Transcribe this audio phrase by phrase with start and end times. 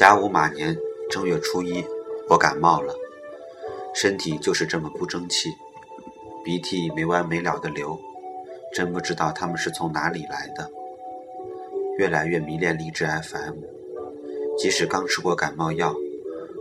[0.00, 0.74] 甲午马年
[1.10, 1.84] 正月初一，
[2.26, 2.94] 我感冒了，
[3.94, 5.50] 身体就是这么不争气，
[6.42, 8.00] 鼻涕没完没了的流，
[8.72, 10.70] 真不知道他们是从哪里来的。
[11.98, 13.56] 越来越迷恋励志 FM，
[14.56, 15.94] 即使刚吃过感冒药，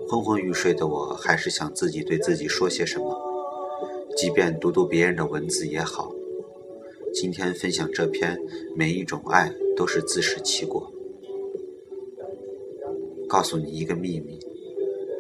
[0.09, 3.17] 昏昏欲睡的我，还是想自己对自己说些什么，
[4.17, 6.11] 即便读读别人的文字也好。
[7.13, 8.37] 今天分享这篇，
[8.75, 10.91] 每一种爱都是自食其果。
[13.29, 14.39] 告诉你一个秘密：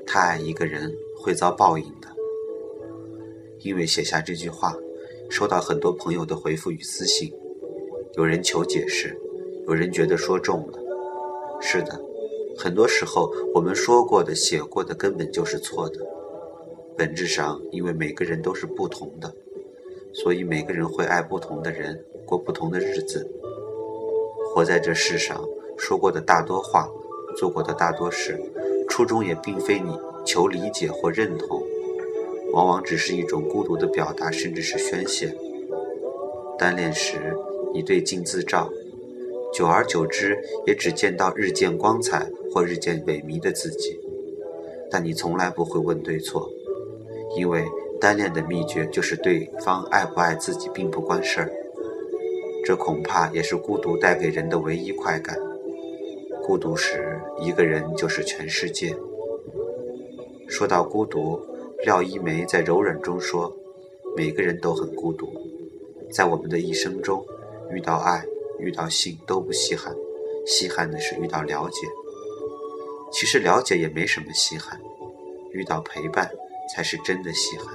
[0.03, 2.07] 太爱一个人会遭报应的。
[3.59, 4.75] 因为写下这句话，
[5.29, 7.31] 收到很多朋友的回复与私信，
[8.15, 9.15] 有人求解释，
[9.67, 10.79] 有人觉得说中了。
[11.61, 12.01] 是的，
[12.57, 15.99] 很多时候我们说过的、写过的根本就是错的。
[16.97, 19.31] 本质上，因为每个人都是不同的，
[20.13, 23.29] 所以每个人会爱不同的人，过不同的日子。
[24.51, 25.47] 活在这世上，
[25.77, 26.89] 说过的大多话。
[27.37, 28.39] 做过的大多事，
[28.87, 31.61] 初衷也并非你求理解或认同，
[32.53, 35.33] 往往只是一种孤独的表达，甚至是宣泄。
[36.57, 37.35] 单恋时，
[37.73, 38.69] 你对镜自照，
[39.53, 43.99] 久而久之，也只见到日渐光彩或日渐萎靡的自己。
[44.91, 46.49] 但你从来不会问对错，
[47.37, 47.63] 因为
[48.01, 51.51] 单恋的秘诀就是对方爱不爱自己并不关事儿。
[52.65, 55.37] 这恐怕也是孤独带给人的唯一快感。
[56.49, 58.97] 孤独时，一个人就是全世界。
[60.47, 61.39] 说到孤独，
[61.85, 63.55] 廖一梅在《柔软》中说
[64.17, 65.31] ：“每个人都很孤独，
[66.11, 67.23] 在我们的一生中，
[67.69, 68.25] 遇到爱、
[68.57, 69.95] 遇到性都不稀罕，
[70.47, 71.87] 稀罕的是遇到了解。
[73.11, 74.81] 其实了解也没什么稀罕，
[75.51, 76.27] 遇到陪伴
[76.73, 77.67] 才是真的稀罕。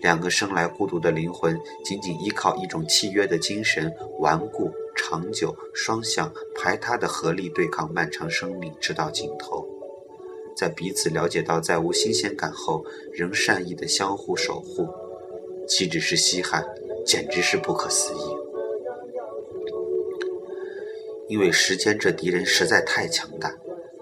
[0.00, 9.64] 两个生来孤独的灵魂，仅仅依靠一种契约的精神，顽固。”长久、双向、排他的合力对抗漫长生命，直到尽头，
[10.56, 14.88] 在彼此了解到再无新鲜感后，仍善意的相互守护，
[15.68, 16.66] 岂止是稀罕，
[17.04, 18.36] 简直是不可思议。
[21.28, 23.54] 因为时间这敌人实在太强大，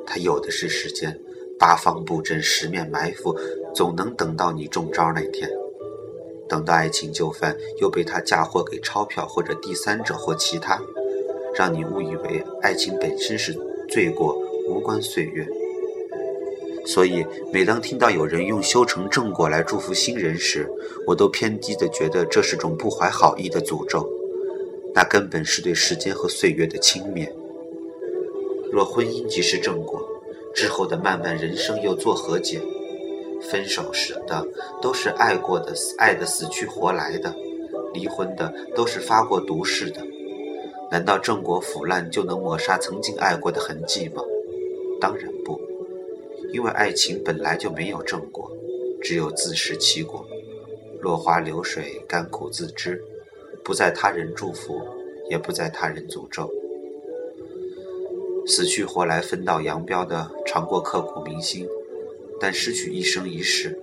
[0.06, 1.18] 他有的是时间，
[1.58, 3.34] 八方布阵，十面埋伏，
[3.74, 5.50] 总能等到你中招那天。
[6.48, 10.80] 等到爱情就范，又被他嫁祸给钞票或者第三者或其他，
[11.54, 13.54] 让你误以为爱情本身是
[13.88, 14.38] 罪过，
[14.68, 15.46] 无关岁月。
[16.86, 20.70] 所以，每当听到有人用修成正果来祝福新人时，
[21.06, 24.06] 我都偏激的觉得这是种不怀好意的诅咒，
[24.94, 27.26] 那根本是对时间和岁月的轻蔑。
[28.70, 29.98] 若婚姻即是正果，
[30.54, 32.60] 之后的漫漫人生又作何解？
[33.42, 34.46] 分手时的
[34.80, 37.30] 都是爱过的，爱的死去活来的；
[37.92, 40.00] 离婚的都是发过毒誓的。
[40.90, 44.22] 难道正果腐烂就能抹杀曾经爱过的痕迹吗？
[45.00, 45.60] 当然不，
[46.52, 48.50] 因为爱情本来就没有正果，
[49.02, 50.24] 只有自食其果。
[51.00, 53.02] 落花流水，甘苦自知，
[53.62, 54.80] 不在他人祝福，
[55.28, 56.50] 也不在他人诅咒。
[58.46, 61.68] 死去活来、分道扬镳的，尝过刻骨铭心。
[62.40, 63.78] 但失去一生一世，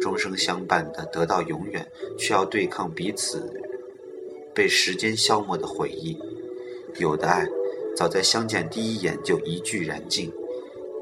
[0.00, 1.86] 终生相伴的得到永远，
[2.18, 3.52] 却要对抗彼此
[4.54, 6.18] 被时间消磨的回忆。
[6.98, 7.46] 有的爱，
[7.96, 10.30] 早在相见第一眼就一炬燃尽，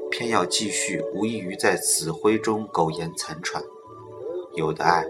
[0.09, 3.61] 偏要继续，无异于在死灰中苟延残喘。
[4.55, 5.05] 有的爱，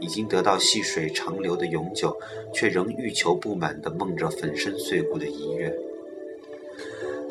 [0.00, 2.14] 已经得到细水长流的永久，
[2.52, 5.74] 却仍欲求不满的梦着粉身碎骨的遗愿。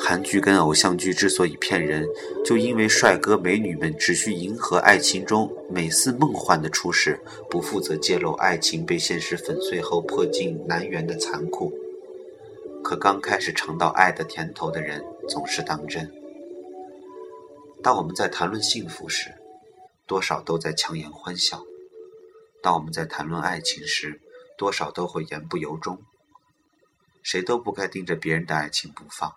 [0.08, 2.08] 韩剧跟偶像剧之所以骗人，
[2.46, 11.74] 就因为帅哥美女们只需迎合爱情中美似梦幻的初始，不负责揭露爱情被现实粉碎后破镜难圆的残酷。
[12.84, 16.14] 可刚开始尝到爱的甜头的人总是当真。
[17.82, 19.34] 当我们在谈论幸福时，
[20.06, 21.58] 多少都在强颜欢笑；
[22.62, 24.22] 当我们在谈论爱情时，
[24.56, 25.98] 多少都会言不由衷。
[27.24, 29.34] 谁都不该盯着别人的爱情不放。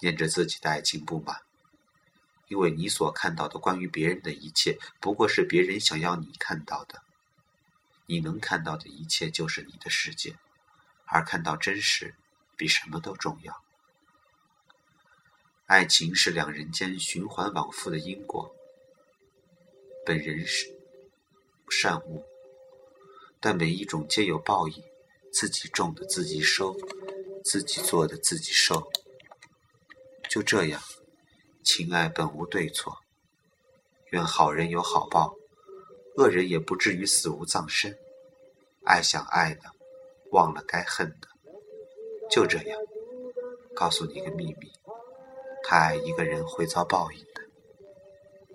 [0.00, 1.40] 念着自己的爱情不满，
[2.48, 7.02] 因为你所看到的关于别人的一切，不过是别人想要你看到的。
[8.06, 10.36] 你能看到的一切就是你的世界，
[11.04, 12.14] 而看到真实
[12.56, 13.62] 比什么都重要。
[15.66, 18.54] 爱情是两人间循环往复的因果。
[20.06, 20.74] 本人是
[21.68, 22.24] 善恶，
[23.40, 24.82] 但每一种皆有报应，
[25.30, 26.74] 自己种的自己收，
[27.44, 28.90] 自己做的自己受。
[30.28, 30.80] 就这样，
[31.64, 32.98] 情爱本无对错，
[34.10, 35.34] 愿好人有好报，
[36.16, 37.96] 恶人也不至于死无葬身。
[38.84, 39.62] 爱想爱的，
[40.30, 41.28] 忘了该恨的。
[42.30, 42.78] 就这样，
[43.74, 44.70] 告诉你一个秘密：
[45.64, 47.42] 太爱一个人会遭报应的，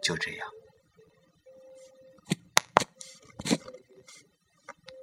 [0.01, 0.47] 就这样。